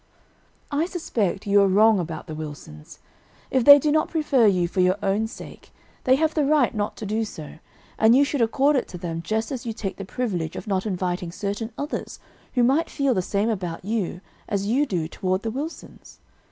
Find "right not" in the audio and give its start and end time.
6.43-6.97